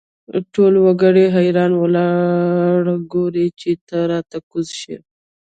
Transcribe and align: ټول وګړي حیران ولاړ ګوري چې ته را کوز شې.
ټول 0.53 0.73
وګړي 0.85 1.25
حیران 1.35 1.71
ولاړ 1.75 2.81
ګوري 3.13 3.47
چې 3.59 3.71
ته 3.87 3.97
را 4.09 4.19
کوز 4.51 4.67
شې. 4.79 4.95